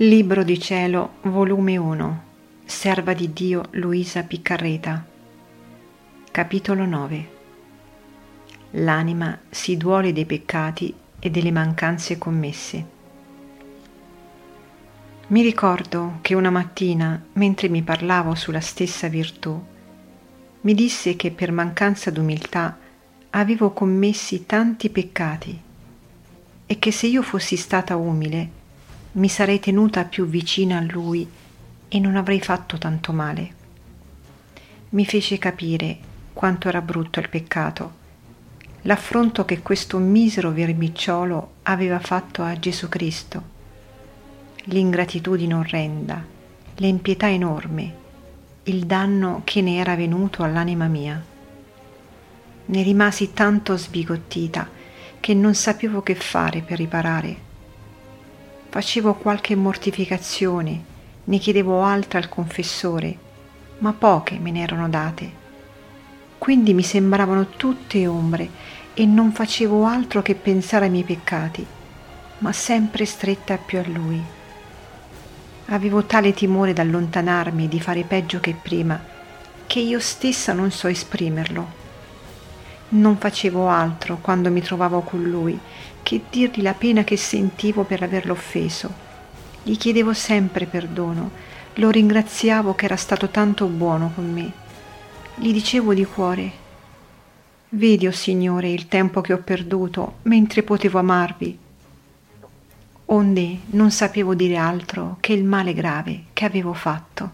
Libro 0.00 0.44
di 0.44 0.60
cielo, 0.60 1.14
volume 1.22 1.76
1, 1.76 2.22
Serva 2.64 3.14
di 3.14 3.32
Dio 3.32 3.64
Luisa 3.72 4.22
Piccarreta. 4.22 5.04
Capitolo 6.30 6.84
9. 6.84 7.28
L'anima 8.74 9.36
si 9.50 9.76
duole 9.76 10.12
dei 10.12 10.24
peccati 10.24 10.94
e 11.18 11.30
delle 11.30 11.50
mancanze 11.50 12.16
commesse. 12.16 12.86
Mi 15.26 15.42
ricordo 15.42 16.18
che 16.20 16.34
una 16.34 16.50
mattina, 16.50 17.20
mentre 17.32 17.68
mi 17.68 17.82
parlavo 17.82 18.36
sulla 18.36 18.60
stessa 18.60 19.08
virtù, 19.08 19.60
mi 20.60 20.74
disse 20.74 21.16
che 21.16 21.32
per 21.32 21.50
mancanza 21.50 22.12
d'umiltà 22.12 22.78
avevo 23.30 23.72
commessi 23.72 24.46
tanti 24.46 24.90
peccati 24.90 25.60
e 26.66 26.78
che 26.78 26.92
se 26.92 27.08
io 27.08 27.22
fossi 27.22 27.56
stata 27.56 27.96
umile 27.96 28.57
mi 29.18 29.28
sarei 29.28 29.58
tenuta 29.58 30.04
più 30.04 30.26
vicina 30.26 30.78
a 30.78 30.86
lui 30.88 31.28
e 31.88 31.98
non 31.98 32.14
avrei 32.14 32.40
fatto 32.40 32.78
tanto 32.78 33.12
male. 33.12 33.56
Mi 34.90 35.04
fece 35.04 35.38
capire 35.38 35.98
quanto 36.32 36.68
era 36.68 36.80
brutto 36.80 37.18
il 37.18 37.28
peccato, 37.28 37.96
l'affronto 38.82 39.44
che 39.44 39.60
questo 39.60 39.98
misero 39.98 40.52
vermicciolo 40.52 41.54
aveva 41.64 41.98
fatto 41.98 42.44
a 42.44 42.56
Gesù 42.60 42.88
Cristo, 42.88 43.42
l'ingratitudine 44.64 45.54
orrenda, 45.54 46.24
l'impietà 46.76 47.28
enorme, 47.28 48.06
il 48.64 48.86
danno 48.86 49.42
che 49.42 49.60
ne 49.62 49.78
era 49.78 49.96
venuto 49.96 50.44
all'anima 50.44 50.86
mia. 50.86 51.20
Ne 52.66 52.82
rimasi 52.82 53.32
tanto 53.32 53.76
sbigottita 53.76 54.68
che 55.18 55.34
non 55.34 55.54
sapevo 55.54 56.02
che 56.02 56.14
fare 56.14 56.60
per 56.60 56.78
riparare 56.78 57.46
facevo 58.78 59.14
qualche 59.14 59.56
mortificazione, 59.56 60.84
ne 61.24 61.38
chiedevo 61.38 61.82
altra 61.82 62.20
al 62.20 62.28
confessore, 62.28 63.18
ma 63.78 63.92
poche 63.92 64.38
me 64.38 64.52
ne 64.52 64.62
erano 64.62 64.88
date. 64.88 65.32
Quindi 66.38 66.74
mi 66.74 66.84
sembravano 66.84 67.48
tutte 67.48 68.06
ombre 68.06 68.48
e 68.94 69.04
non 69.04 69.32
facevo 69.32 69.84
altro 69.84 70.22
che 70.22 70.36
pensare 70.36 70.84
ai 70.84 70.92
miei 70.92 71.02
peccati, 71.02 71.66
ma 72.38 72.52
sempre 72.52 73.04
stretta 73.04 73.56
più 73.56 73.80
a 73.80 73.84
lui. 73.84 74.22
Avevo 75.66 76.04
tale 76.04 76.32
timore 76.32 76.72
d'allontanarmi 76.72 77.64
e 77.64 77.68
di 77.68 77.80
fare 77.80 78.04
peggio 78.04 78.38
che 78.38 78.54
prima, 78.54 79.02
che 79.66 79.80
io 79.80 79.98
stessa 79.98 80.52
non 80.52 80.70
so 80.70 80.86
esprimerlo. 80.86 81.87
Non 82.90 83.18
facevo 83.18 83.68
altro 83.68 84.18
quando 84.20 84.50
mi 84.50 84.62
trovavo 84.62 85.00
con 85.00 85.22
lui 85.22 85.58
che 86.02 86.22
dirgli 86.30 86.62
la 86.62 86.72
pena 86.72 87.04
che 87.04 87.18
sentivo 87.18 87.84
per 87.84 88.02
averlo 88.02 88.32
offeso. 88.32 89.06
Gli 89.62 89.76
chiedevo 89.76 90.14
sempre 90.14 90.64
perdono, 90.64 91.30
lo 91.74 91.90
ringraziavo 91.90 92.74
che 92.74 92.86
era 92.86 92.96
stato 92.96 93.28
tanto 93.28 93.66
buono 93.66 94.12
con 94.14 94.32
me. 94.32 94.50
Gli 95.34 95.52
dicevo 95.52 95.92
di 95.92 96.06
cuore, 96.06 96.50
vedi, 97.70 98.06
o 98.06 98.08
oh 98.08 98.12
Signore, 98.12 98.70
il 98.70 98.88
tempo 98.88 99.20
che 99.20 99.34
ho 99.34 99.38
perduto 99.38 100.16
mentre 100.22 100.62
potevo 100.62 100.98
amarvi. 100.98 101.58
Onde 103.10 103.58
non 103.66 103.90
sapevo 103.90 104.34
dire 104.34 104.56
altro 104.56 105.18
che 105.20 105.34
il 105.34 105.44
male 105.44 105.74
grave 105.74 106.24
che 106.32 106.46
avevo 106.46 106.72
fatto. 106.72 107.32